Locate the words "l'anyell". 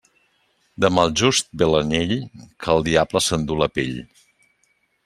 1.73-2.15